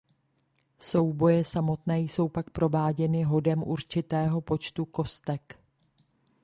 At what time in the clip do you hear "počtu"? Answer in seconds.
4.41-4.85